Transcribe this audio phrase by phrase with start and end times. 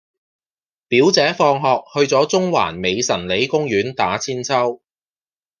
[0.87, 4.79] 表姐放學去左中環美臣里公園打韆鞦